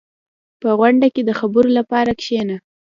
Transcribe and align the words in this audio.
•په 0.61 0.69
غونډه 0.79 1.07
کې 1.13 1.21
د 1.25 1.31
خبرو 1.39 1.69
لپاره 1.79 2.11
کښېنه. 2.19 2.55